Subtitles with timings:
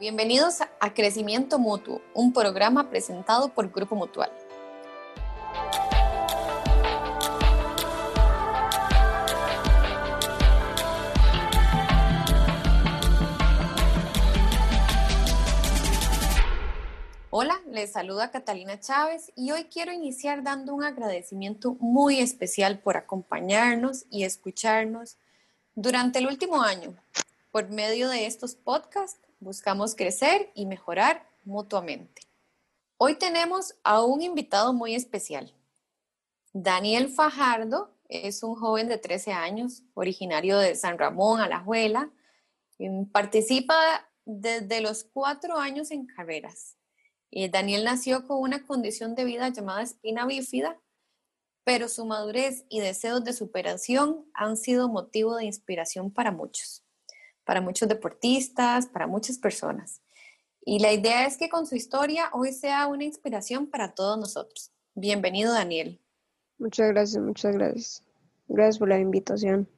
[0.00, 4.28] Bienvenidos a Crecimiento Mutuo, un programa presentado por Grupo Mutual.
[17.30, 22.96] Hola, les saluda Catalina Chávez y hoy quiero iniciar dando un agradecimiento muy especial por
[22.96, 25.18] acompañarnos y escucharnos
[25.76, 26.96] durante el último año.
[27.52, 32.22] Por medio de estos podcasts buscamos crecer y mejorar mutuamente.
[32.96, 35.52] Hoy tenemos a un invitado muy especial.
[36.52, 42.10] Daniel Fajardo es un joven de 13 años, originario de San Ramón, Alajuela.
[43.12, 43.74] Participa
[44.24, 46.76] desde los cuatro años en carreras.
[47.50, 50.78] Daniel nació con una condición de vida llamada espina bífida,
[51.64, 56.83] pero su madurez y deseos de superación han sido motivo de inspiración para muchos
[57.44, 60.00] para muchos deportistas, para muchas personas.
[60.64, 64.70] Y la idea es que con su historia hoy sea una inspiración para todos nosotros.
[64.94, 66.00] Bienvenido, Daniel.
[66.58, 68.02] Muchas gracias, muchas gracias.
[68.48, 69.68] Gracias por la invitación.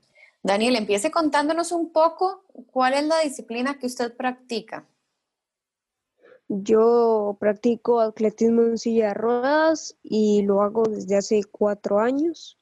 [0.43, 4.87] Daniel, empiece contándonos un poco cuál es la disciplina que usted practica.
[6.49, 12.57] Yo practico atletismo en silla de ruedas y lo hago desde hace cuatro años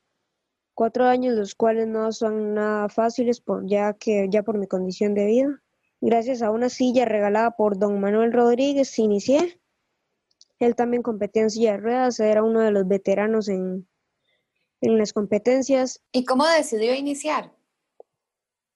[0.75, 5.14] cuatro años los cuales no son nada fáciles por ya que ya por mi condición
[5.14, 5.62] de vida.
[6.00, 9.61] Gracias a una silla regalada por don Manuel Rodríguez inicié.
[10.58, 13.89] Él también competía en silla de ruedas, era uno de los veteranos en,
[14.80, 16.02] en las competencias.
[16.12, 17.52] ¿Y cómo decidió iniciar?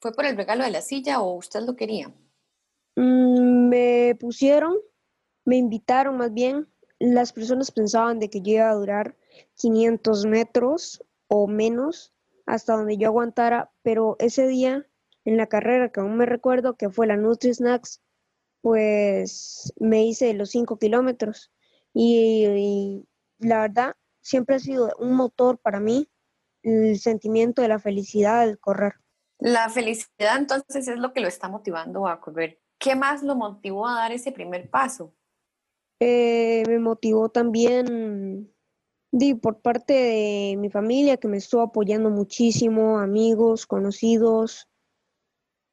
[0.01, 2.13] ¿Fue por el regalo de la silla o usted lo quería?
[2.97, 4.77] Mm, me pusieron,
[5.45, 6.69] me invitaron más bien.
[6.99, 9.17] Las personas pensaban de que yo iba a durar
[9.55, 12.13] 500 metros o menos
[12.47, 14.87] hasta donde yo aguantara, pero ese día
[15.25, 18.01] en la carrera que aún me recuerdo que fue la Nutri Snacks,
[18.63, 21.53] pues me hice los 5 kilómetros
[21.93, 23.07] y,
[23.39, 26.11] la verdad siempre ha sido un motor para mí
[26.63, 28.95] el sentimiento de la felicidad del correr.
[29.39, 32.61] La felicidad entonces es lo que lo está motivando a correr.
[32.79, 35.15] ¿Qué más lo motivó a dar ese primer paso?
[36.01, 38.53] Eh, me motivó también
[39.11, 44.69] Di por parte de mi familia que me estuvo apoyando muchísimo, amigos, conocidos.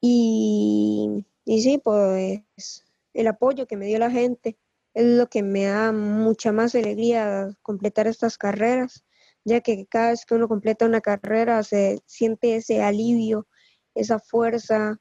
[0.01, 4.57] Y, y sí, pues el apoyo que me dio la gente
[4.93, 9.03] es lo que me da mucha más alegría completar estas carreras,
[9.43, 13.47] ya que cada vez que uno completa una carrera se siente ese alivio,
[13.93, 14.99] esa fuerza,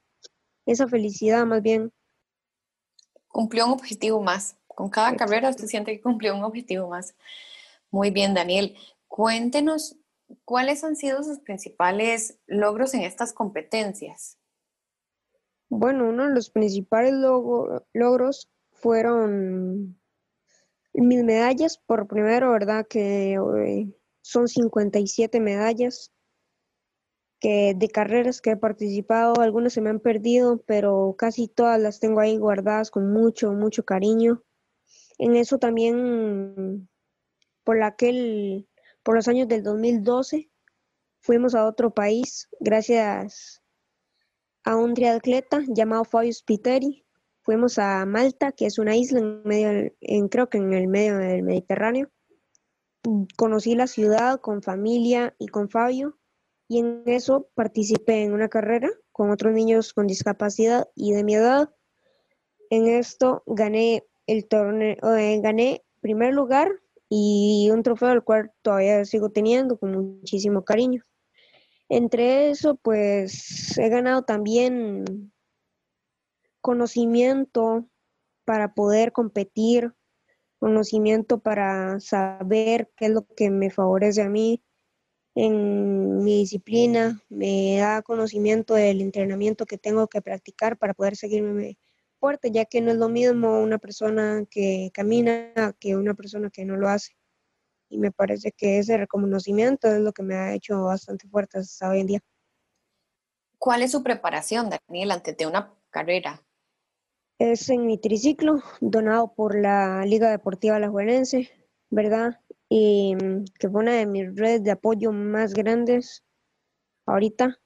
[0.66, 1.92] esa felicidad más bien.
[3.28, 4.56] Cumplió un objetivo más.
[4.66, 7.14] Con cada carrera se siente que cumplió un objetivo más.
[7.94, 8.74] Muy bien, Daniel.
[9.06, 9.96] Cuéntenos
[10.44, 14.36] cuáles han sido sus principales logros en estas competencias.
[15.68, 17.14] Bueno, uno de los principales
[17.92, 19.96] logros fueron
[20.92, 21.78] mis medallas.
[21.86, 22.84] Por primero, ¿verdad?
[22.84, 26.12] Que eh, son 57 medallas
[27.38, 29.40] que de carreras que he participado.
[29.40, 33.84] Algunas se me han perdido, pero casi todas las tengo ahí guardadas con mucho, mucho
[33.84, 34.42] cariño.
[35.16, 36.88] En eso también
[37.64, 38.68] por aquel,
[39.02, 40.50] por los años del 2012,
[41.20, 43.62] fuimos a otro país gracias
[44.64, 47.04] a un triatleta llamado Fabio Spiteri.
[47.40, 51.18] Fuimos a Malta, que es una isla en medio, en, creo que en el medio
[51.18, 52.10] del Mediterráneo.
[53.36, 56.18] Conocí la ciudad con familia y con Fabio
[56.68, 61.34] y en eso participé en una carrera con otros niños con discapacidad y de mi
[61.34, 61.74] edad.
[62.70, 66.70] En esto gané el torneo, eh, gané primer lugar
[67.16, 71.04] y un trofeo al cual todavía sigo teniendo con muchísimo cariño.
[71.88, 75.32] Entre eso, pues he ganado también
[76.60, 77.88] conocimiento
[78.44, 79.94] para poder competir,
[80.58, 84.64] conocimiento para saber qué es lo que me favorece a mí
[85.36, 91.78] en mi disciplina, me da conocimiento del entrenamiento que tengo que practicar para poder seguirme
[92.24, 96.64] fuerte, ya que no es lo mismo una persona que camina que una persona que
[96.64, 97.14] no lo hace.
[97.90, 101.90] Y me parece que ese reconocimiento es lo que me ha hecho bastante fuerte hasta
[101.90, 102.20] hoy en día.
[103.58, 106.42] ¿Cuál es su preparación, Daniel, antes de una carrera?
[107.38, 111.50] Es en mi triciclo, donado por la Liga Deportiva Alajuelense,
[111.90, 112.40] ¿verdad?
[112.70, 113.18] Y
[113.58, 116.24] que fue una de mis redes de apoyo más grandes
[117.04, 117.60] ahorita.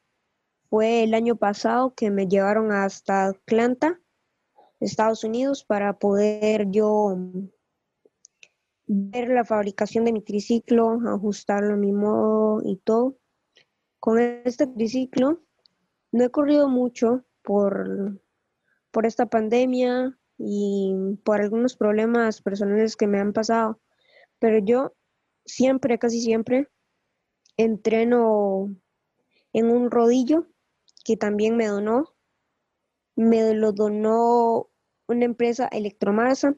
[0.68, 4.00] Fue el año pasado que me llevaron hasta Atlanta
[4.80, 7.16] Estados Unidos para poder yo
[8.86, 13.18] ver la fabricación de mi triciclo, ajustarlo a mi modo y todo.
[14.00, 15.42] Con este triciclo
[16.12, 18.20] no he corrido mucho por,
[18.90, 20.94] por esta pandemia, y
[21.24, 23.80] por algunos problemas personales que me han pasado.
[24.38, 24.94] Pero yo
[25.44, 26.68] siempre, casi siempre,
[27.56, 28.74] entreno
[29.52, 30.46] en un rodillo
[31.04, 32.14] que también me donó.
[33.16, 34.67] Me lo donó
[35.08, 36.54] una empresa Electromarsa,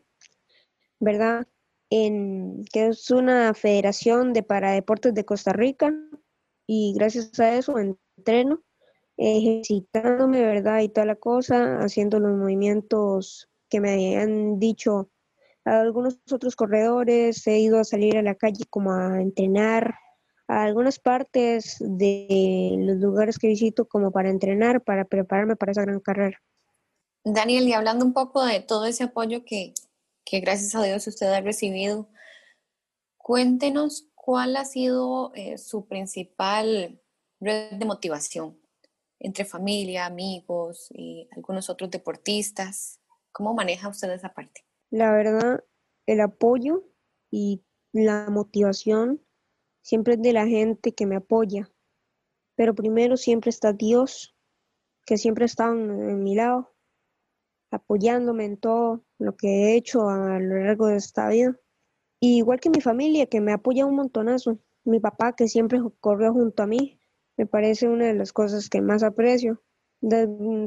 [0.98, 1.46] ¿verdad?
[1.90, 5.92] En, que es una federación de paradeportes de Costa Rica
[6.66, 8.62] y gracias a eso entreno
[9.16, 10.80] ejercitándome, ¿verdad?
[10.80, 15.10] Y toda la cosa, haciendo los movimientos que me han dicho
[15.64, 19.94] algunos otros corredores, he ido a salir a la calle como a entrenar
[20.48, 25.82] a algunas partes de los lugares que visito como para entrenar, para prepararme para esa
[25.82, 26.40] gran carrera.
[27.24, 29.74] Daniel, y hablando un poco de todo ese apoyo que,
[30.24, 32.08] que gracias a Dios usted ha recibido,
[33.18, 37.00] cuéntenos cuál ha sido eh, su principal
[37.40, 38.58] red de motivación
[39.18, 43.00] entre familia, amigos y algunos otros deportistas.
[43.32, 44.64] ¿Cómo maneja usted esa parte?
[44.90, 45.62] La verdad,
[46.06, 46.84] el apoyo
[47.30, 47.62] y
[47.92, 49.22] la motivación
[49.82, 51.70] siempre es de la gente que me apoya.
[52.56, 54.34] Pero primero siempre está Dios,
[55.04, 56.74] que siempre está en mi lado,
[57.70, 61.56] apoyándome en todo lo que he hecho a lo largo de esta vida.
[62.20, 64.58] igual que mi familia, que me apoya un montonazo.
[64.84, 66.98] Mi papá, que siempre corrió junto a mí,
[67.36, 69.62] me parece una de las cosas que más aprecio.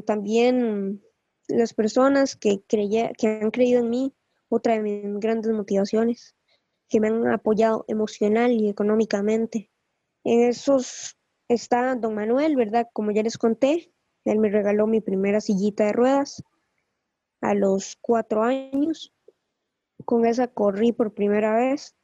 [0.06, 1.02] también
[1.48, 4.14] las personas que, que han creído en mí,
[4.48, 6.34] otra de mis grandes motivaciones,
[6.88, 9.70] que me han apoyado emocional y económicamente.
[10.24, 11.16] En esos
[11.48, 12.88] está don Manuel, ¿verdad?
[12.92, 13.92] Como ya les conté,
[14.24, 16.42] él me regaló mi primera sillita de ruedas
[17.44, 19.12] a los cuatro años.
[20.04, 21.94] Con esa corrí por primera vez.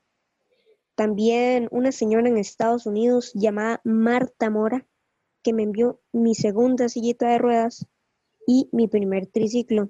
[0.94, 4.86] También una señora en Estados Unidos llamada Marta Mora,
[5.42, 7.86] que me envió mi segunda sillita de ruedas
[8.46, 9.88] y mi primer triciclo.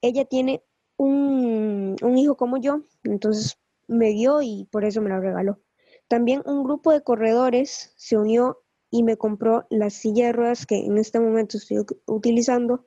[0.00, 0.62] Ella tiene
[0.96, 3.58] un, hijo como yo, entonces
[3.88, 5.60] me dio y por eso me lo regaló.
[6.06, 10.86] También un grupo de corredores se unió y me compró la silla de ruedas que
[10.86, 12.86] en este momento estoy utilizando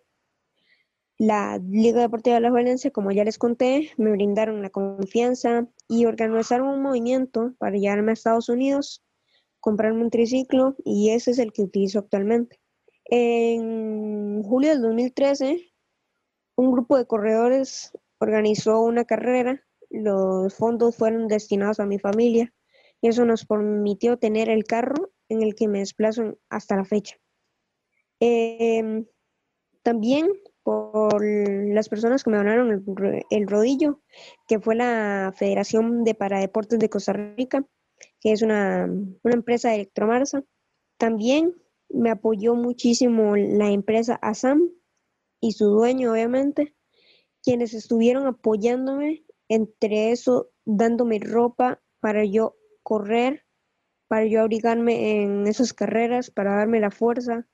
[1.17, 6.05] la Liga Deportiva de la Valencia, como ya les conté, me brindaron la confianza y
[6.05, 9.03] organizaron un movimiento para llevarme a Estados Unidos,
[9.59, 12.59] comprarme un triciclo y ese es el que utilizo actualmente.
[13.05, 15.73] En julio del 2013,
[16.55, 22.53] un grupo de corredores organizó una carrera, los fondos fueron destinados a mi familia
[23.01, 27.15] y eso nos permitió tener el carro en el que me desplazo hasta la fecha.
[28.19, 29.05] Em,
[29.83, 30.27] también
[30.67, 32.83] por las personas que me donaron
[33.29, 34.01] el, rodillo,
[34.49, 37.65] que fue la Federación de Paradeportes de Costa Rica,
[38.19, 38.83] que es una,
[39.23, 40.43] una empresa de Electromarsa.
[40.97, 41.55] También
[41.87, 44.69] me apoyó muchísimo la empresa ASAM
[45.39, 46.75] y su dueño, obviamente,
[47.41, 53.45] quienes estuvieron apoyándome, entre eso, dándome ropa para yo correr,
[54.09, 57.47] para yo abrigarme en esas carreras, para darme la fuerza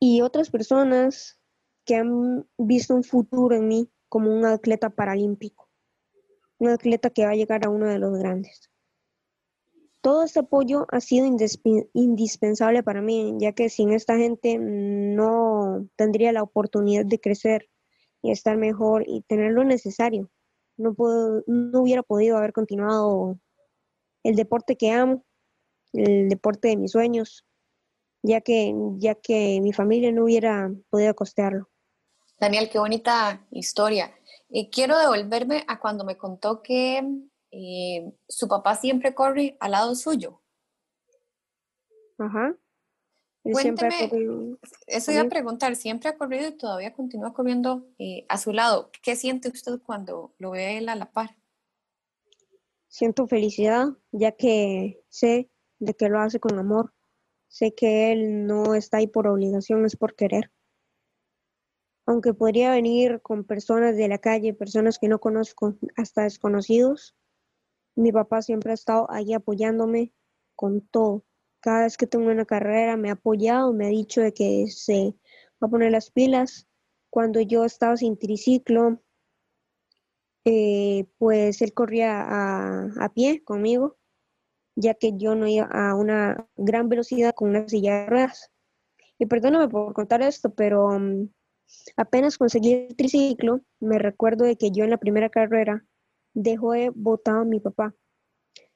[0.00, 1.38] y otras personas
[1.84, 5.68] que han visto un futuro en mí como un atleta paralímpico,
[6.58, 8.70] un atleta que va a llegar a uno de los grandes.
[10.00, 11.26] Todo este apoyo ha sido
[11.92, 17.68] indispensable para mí, ya que sin esta gente no tendría la oportunidad de crecer
[18.22, 20.30] y estar mejor y tener lo necesario.
[20.78, 20.96] No,
[21.46, 23.38] no hubiera podido haber continuado
[24.22, 25.26] el deporte que amo,
[25.92, 27.46] el deporte de mis sueños,
[28.22, 31.68] ya que, ya que mi familia no hubiera podido costearlo.
[32.38, 34.14] Daniel, qué bonita historia.
[34.48, 37.02] Y quiero devolverme a cuando me contó que
[37.50, 40.42] eh, su papá siempre corre al lado suyo.
[42.18, 42.56] Ajá.
[43.42, 44.10] Cuénteme,
[44.86, 48.90] eso iba a preguntar, siempre ha corrido y todavía continúa corriendo eh, a su lado.
[49.02, 51.36] ¿Qué siente usted cuando lo ve él a la par?
[52.88, 56.92] Siento felicidad, ya que sé de que lo hace con amor
[57.50, 60.52] Sé que él no está ahí por obligación, es por querer.
[62.06, 67.16] Aunque podría venir con personas de la calle, personas que no conozco, hasta desconocidos,
[67.96, 70.12] mi papá siempre ha estado ahí apoyándome
[70.54, 71.24] con todo.
[71.58, 75.16] Cada vez que tengo una carrera me ha apoyado, me ha dicho de que se
[75.60, 76.68] va a poner las pilas.
[77.10, 79.02] Cuando yo estaba sin triciclo,
[80.44, 83.99] eh, pues él corría a, a pie conmigo
[84.80, 88.50] ya que yo no iba a una gran velocidad con una silla de ruedas.
[89.18, 91.28] Y perdóname por contar esto, pero mm,
[91.96, 95.84] apenas conseguí el triciclo, me recuerdo de que yo en la primera carrera
[96.34, 97.94] dejó de botar a mi papá,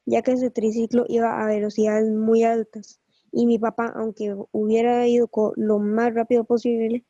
[0.05, 3.01] ya que ese triciclo iba a velocidades muy altas.
[3.33, 7.05] Y mi papá, aunque hubiera ido lo más rápido posible,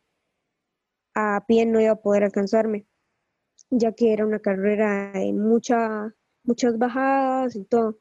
[1.15, 2.87] a pie no iba a poder alcanzarme,
[3.71, 7.99] ya que era una carrera de mucha, muchas bajadas y todo.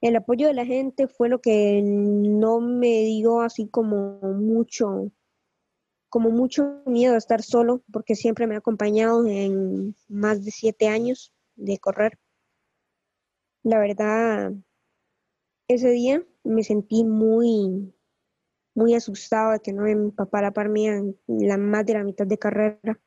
[0.00, 5.10] El apoyo de la gente fue lo que no me dio así como mucho,
[6.08, 10.86] como mucho miedo a estar solo, porque siempre me ha acompañado en más de siete
[10.86, 12.18] años de correr.
[13.64, 14.52] La verdad,
[15.66, 17.92] ese día me sentí muy,
[18.74, 22.04] muy asustado de que no mi papá la par mía en la más de la
[22.04, 23.00] mitad de carrera.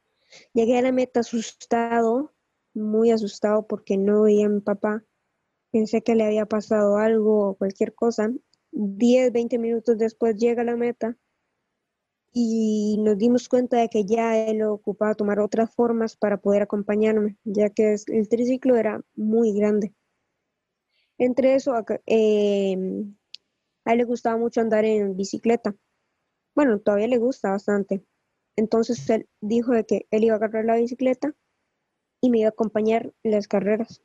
[0.53, 2.33] Llegué a la meta asustado,
[2.73, 5.03] muy asustado porque no veía a mi papá.
[5.71, 8.31] Pensé que le había pasado algo o cualquier cosa.
[8.71, 11.17] 10, 20 minutos después llega la meta
[12.33, 17.37] y nos dimos cuenta de que ya él ocupaba tomar otras formas para poder acompañarme,
[17.43, 19.93] ya que el triciclo era muy grande.
[21.17, 21.73] Entre eso,
[22.05, 23.15] em,
[23.85, 25.75] a él le gustaba mucho andar en bicicleta.
[26.55, 28.03] Bueno, todavía le gusta bastante.
[28.55, 31.35] Entonces él dijo de que él iba a agarrar la bicicleta
[32.21, 34.01] y me iba a acompañar en las carreras.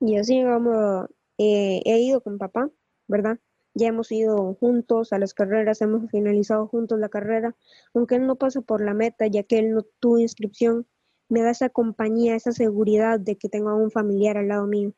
[0.00, 2.70] Y así vamos, eh, he ido con papá,
[3.06, 3.38] ¿verdad?
[3.74, 7.54] Ya hemos ido juntos a las carreras, hemos finalizado juntos la carrera,
[7.94, 10.86] aunque él no pasa por la meta, ya que él no tuvo inscripción,
[11.28, 14.94] me da esa compañía, esa seguridad de que tengo a un familiar al lado mío,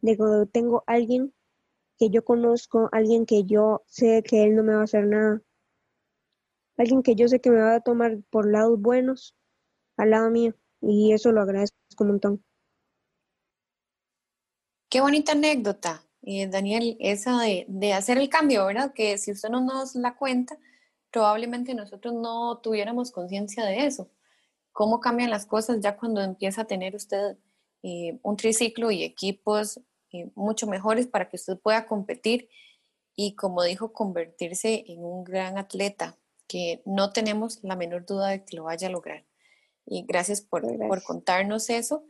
[0.00, 1.34] de que tengo alguien
[1.98, 5.42] que yo conozco, alguien que yo sé que él no me va a hacer nada,
[6.78, 9.36] alguien que yo sé que me va a tomar por lados buenos
[9.96, 12.47] al lado mío, y eso lo agradezco un montón.
[14.88, 16.02] Qué bonita anécdota.
[16.22, 18.94] Eh, Daniel, esa de, hacer el cambio, ¿verdad?
[18.94, 20.58] Que si usted no nos la cuenta,
[21.10, 24.10] probablemente nosotros no tuviéramos conciencia de eso.
[24.72, 27.36] ¿Cómo cambian las cosas ya cuando empieza a tener usted
[27.82, 29.78] eh, un triciclo y equipos
[30.12, 32.48] eh, mucho mejores para que usted pueda competir
[33.14, 36.16] y, como dijo, convertirse en un gran atleta,
[36.46, 39.26] que no tenemos la menor duda de que lo vaya a lograr?
[39.84, 42.04] Y gracias por, por contarnos eso.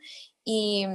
[0.44, 0.86] Y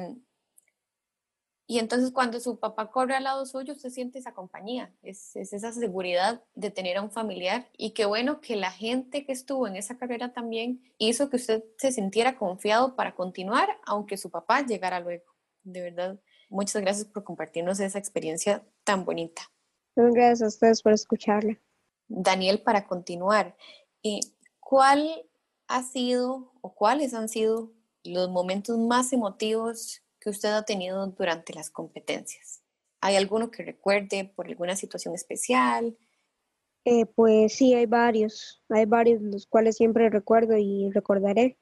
[1.74, 5.72] y entonces cuando su papá corre al lado suyo, usted siente esa compañía, es, esa
[5.72, 7.68] seguridad de tener a un familiar.
[7.76, 11.64] Y qué bueno que la gente que estuvo en esa carrera también hizo que usted
[11.80, 15.24] se sintiera confiado para continuar, aunque su papá llegara luego.
[15.64, 19.42] De verdad, muchas gracias por compartirnos esa experiencia tan bonita.
[19.96, 21.60] Gracias a ustedes por escucharla.
[22.08, 23.58] Daniel, para continuar,
[24.60, 25.26] ¿cuál
[25.68, 31.54] ha sido o cuáles han sido los momentos más emotivos que usted ha tenido durante
[31.54, 32.64] las competencias?
[33.02, 35.98] ¿Hay alguno que recuerde por alguna situación especial?
[36.86, 41.60] Eh, pues sí, hay varios, hay varios los cuales siempre recuerdo y recordaré.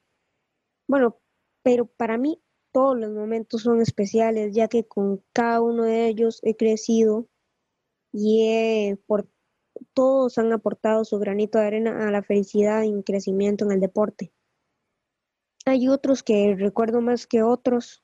[0.86, 1.18] Bueno,
[1.62, 2.40] pero para mí
[2.72, 7.28] todos los momentos son especiales, ya que con cada uno de ellos he crecido
[8.12, 9.28] y por,
[9.94, 14.32] todos han aportado su granito de arena a la felicidad y crecimiento en el deporte.
[15.64, 18.01] Hay otros que recuerdo más que otros,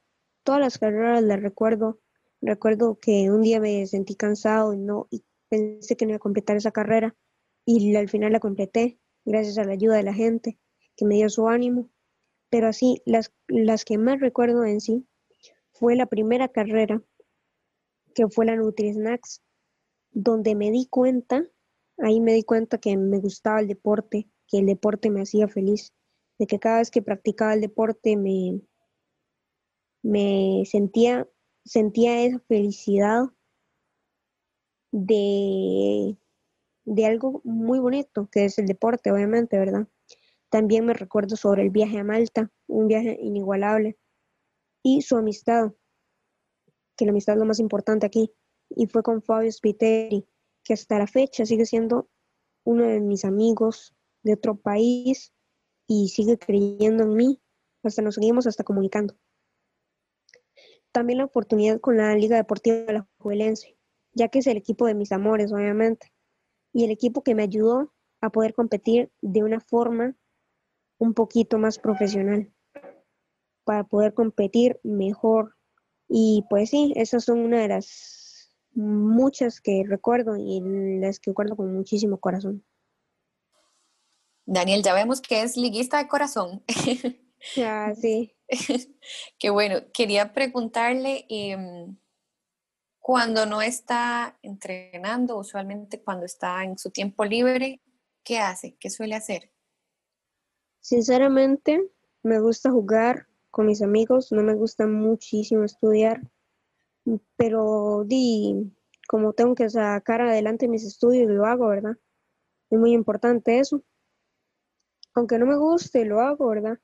[0.48, 2.00] todas las carreras las recuerdo.
[2.40, 6.20] Recuerdo que un día me sentí cansado y no y pensé que no iba a
[6.20, 7.14] completar esa carrera
[7.66, 10.58] y al final la completé gracias a la ayuda de la gente
[10.96, 11.90] que me dio su ánimo.
[12.48, 15.06] Pero así, las, las que más recuerdo en sí
[15.74, 17.02] fue la primera carrera,
[18.14, 19.42] que fue la Nutri-Snacks,
[20.12, 21.44] donde me di cuenta,
[21.98, 25.92] ahí me di cuenta que me gustaba el deporte, que el deporte me hacía feliz,
[26.38, 28.62] de que cada vez que practicaba el deporte me,
[30.02, 31.28] me sentía,
[31.64, 33.24] sentía esa felicidad
[34.92, 36.16] de,
[36.84, 39.88] de algo muy bonito, que es el deporte, obviamente, ¿verdad?
[40.50, 43.98] También me recuerdo sobre el viaje a Malta, un viaje inigualable,
[44.82, 45.72] y su amistad,
[46.96, 48.32] que la amistad es lo más importante aquí,
[48.70, 50.26] y fue con Fabio Spiteri,
[50.64, 52.08] que hasta la fecha sigue siendo
[52.64, 55.32] uno de mis amigos de otro país
[55.86, 57.40] y sigue creyendo en mí,
[57.82, 59.16] hasta nos seguimos hasta comunicando
[60.92, 63.76] también la oportunidad con la Liga Deportiva de la Juelense,
[64.12, 66.12] ya que es el equipo de mis amores, obviamente,
[66.72, 70.16] y el equipo que me ayudó a poder competir de una forma
[70.98, 72.52] un poquito más profesional,
[73.64, 75.54] para poder competir mejor.
[76.08, 80.60] Y pues sí, esas son una de las muchas que recuerdo y
[81.00, 82.64] las que recuerdo con muchísimo corazón.
[84.46, 86.64] Daniel, ya vemos que es liguista de corazón.
[87.54, 88.37] Ya, sí.
[89.38, 89.76] Qué bueno.
[89.92, 91.96] Quería preguntarle, em,
[93.00, 97.80] cuando no está entrenando, usualmente cuando está en su tiempo libre,
[98.24, 98.76] ¿qué hace?
[98.78, 99.50] ¿Qué suele hacer?
[100.80, 101.82] Sinceramente,
[102.22, 106.20] me gusta jugar con mis amigos, no me gusta muchísimo estudiar,
[107.36, 108.72] pero di,
[109.08, 111.96] como tengo que sacar adelante mis estudios, lo hago, ¿verdad?
[112.70, 113.82] Es muy importante eso.
[115.14, 116.78] aunque no me guste, lo hago, ¿verdad?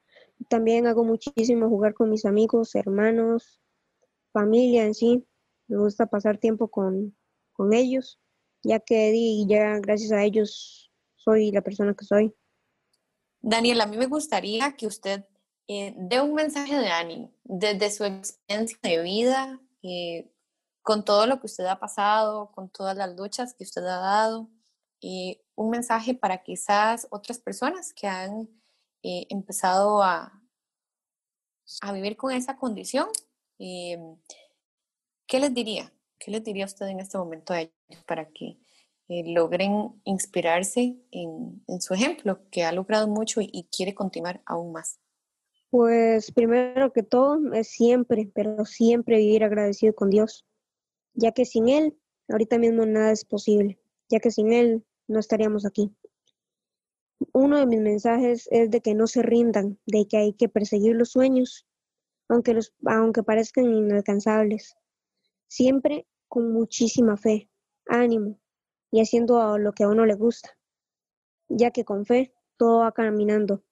[0.49, 3.61] También hago muchísimo jugar con mis amigos, hermanos,
[4.33, 5.27] familia en sí.
[5.69, 7.17] Me gusta pasar tiempo con,
[7.53, 8.21] con ellos,
[8.63, 12.35] ya que ya gracias a ellos soy la persona que soy.
[13.41, 15.25] Daniel, a mí me gustaría que usted
[15.69, 20.31] eh, dé un mensaje de ánimo desde su experiencia de vida, eh,
[20.83, 24.51] con todo lo que usted ha pasado, con todas las luchas que usted ha dado,
[25.01, 28.49] y un mensaje para quizás otras personas que han
[29.05, 30.43] eh, empezado a,
[31.83, 33.07] a vivir con esa condición.
[33.59, 35.93] ¿Qué les diría?
[36.19, 38.59] ¿Qué les diría usted en este momento a ellos para que
[39.09, 44.99] logren inspirarse en, en, su ejemplo, que ha logrado mucho y quiere continuar aún más?
[45.71, 50.47] Pues primero que todo es siempre, pero siempre vivir agradecido con Dios,
[51.15, 55.67] ya que sin Él ahorita mismo nada es posible, ya que sin Él no estaríamos
[55.67, 55.93] aquí.
[57.33, 60.97] Uno de mis mensajes es de que no se rindan, de que hay que perseguir
[60.97, 61.67] los sueños,
[62.29, 64.77] aunque, los, aunque parezcan inalcanzables,
[65.49, 67.51] siempre con muchísima fe,
[67.87, 68.41] ánimo,
[68.91, 70.57] y haciendo lo que a uno le gusta,
[71.49, 73.63] ya que con fe todo va caminando.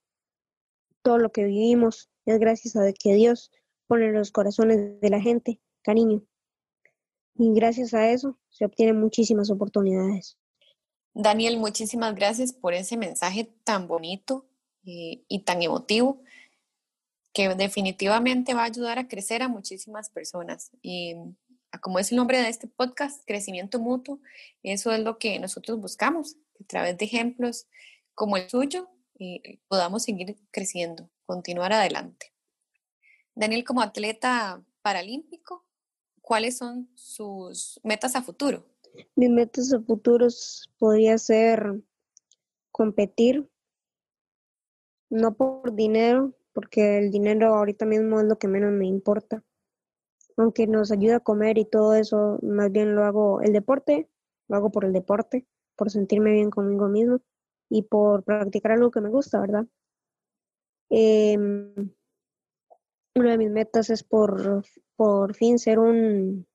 [1.03, 3.51] Todo lo que vivimos es gracias a que Dios
[3.87, 6.23] pone en los corazones de la gente cariño.
[7.35, 10.39] Y gracias a eso se obtienen muchísimas oportunidades.
[11.15, 14.47] Daniel, muchísimas gracias por ese mensaje tan bonito
[14.83, 16.23] y, y tan emotivo
[17.33, 20.71] que definitivamente va a ayudar a crecer a muchísimas personas.
[20.83, 21.15] Y
[21.81, 24.21] como es el nombre de este podcast, crecimiento mutuo,
[24.63, 27.67] eso es lo que nosotros buscamos, a través de ejemplos
[28.15, 28.89] como el suyo
[29.19, 32.33] eh, podamos seguir creciendo, continuar adelante.
[33.35, 35.65] Daniel, como atleta paralímpico,
[36.21, 38.67] ¿cuáles son sus metas a futuro?
[39.17, 41.81] Mis metas a futuros podría ser
[42.71, 43.49] competir,
[45.11, 49.45] no por dinero, porque el dinero ahorita mismo es lo que menos me importa
[50.37, 54.09] aunque nos ayuda a comer y todo eso, más bien lo hago el deporte,
[54.49, 57.21] lo hago por el deporte, por sentirme bien conmigo mismo
[57.69, 59.67] y por practicar algo que me gusta, ¿verdad?
[60.91, 61.91] Em,
[63.15, 64.65] una de mis metas es por,
[64.97, 66.47] por fin ser un,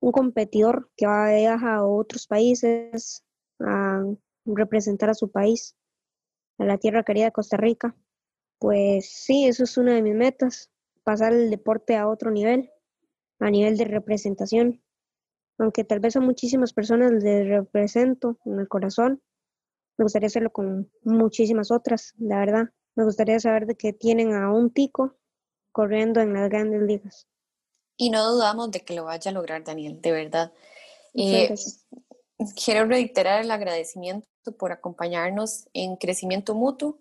[0.00, 3.24] un competidor que viaja a otros países
[3.60, 4.02] a
[4.44, 5.76] representar a su país,
[6.58, 7.94] a la tierra querida de Costa Rica.
[8.58, 10.70] Pues sí, eso es una de mis metas,
[11.04, 12.70] pasar el deporte a otro nivel
[13.40, 14.82] a nivel de representación.
[15.58, 19.22] Aunque tal vez a muchísimas personas les represento en el corazón,
[19.98, 22.68] me gustaría hacerlo con muchísimas otras, la verdad.
[22.96, 25.16] Me gustaría saber de que tienen a un tico
[25.72, 27.28] corriendo en las grandes ligas.
[28.00, 30.54] Y no dudamos de que lo vaya a lograr, Daniel, de verdad.
[31.12, 31.54] Eh,
[32.64, 34.26] quiero reiterar el agradecimiento
[34.58, 36.98] por acompañarnos en Crecimiento Mutuo,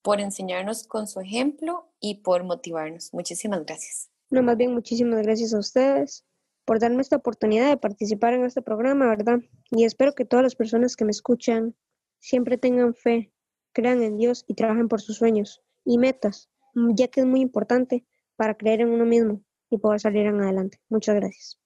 [0.00, 3.12] por enseñarnos con su ejemplo y por motivarnos.
[3.12, 4.10] Muchísimas gracias.
[4.30, 6.24] No, más bien muchísimas gracias a ustedes
[6.64, 9.40] por darme esta oportunidad de participar en este programa, ¿verdad?
[9.72, 11.74] Y espero que todas las personas que me escuchan
[12.20, 13.32] siempre tengan fe,
[13.72, 16.48] crean en Dios y trabajen por sus sueños y metas,
[16.94, 18.06] ya que es muy importante
[18.36, 19.42] para creer en uno mismo
[19.74, 20.78] y poder salir en adelante.
[20.88, 21.58] Muchas gracias.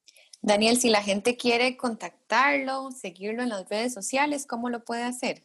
[0.42, 5.44] Daniel, si la gente quiere contactarlo, seguirlo en las redes sociales, ¿cómo lo puede hacer?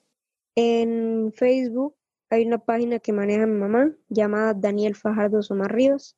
[0.56, 1.96] En Facebook
[2.30, 6.16] hay una página que maneja mi mamá llamada Daniel Fajardo Somar Ríos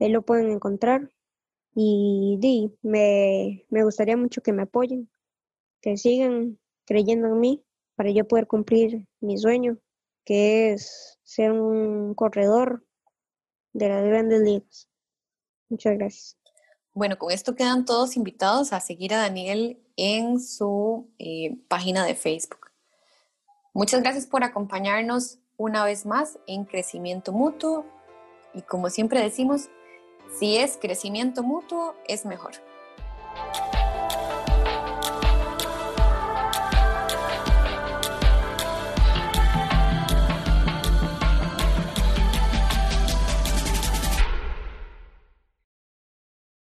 [0.00, 1.10] ahí lo pueden encontrar.
[1.74, 5.08] Y di, me, me gustaría mucho que me apoyen,
[5.80, 7.64] que sigan creyendo en mí
[7.94, 9.78] para yo poder cumplir mi sueño,
[10.24, 12.84] que es ser un corredor
[13.72, 14.89] de las grandes ligas.
[15.70, 16.36] Muchas gracias.
[16.92, 22.14] Bueno, con esto quedan todos invitados a seguir a Daniel en su eh, página de
[22.14, 22.70] Facebook.
[23.72, 27.86] Muchas gracias por acompañarnos una vez más en Crecimiento Mutuo
[28.52, 29.70] y como siempre decimos,
[30.38, 32.52] si es crecimiento mutuo, es mejor.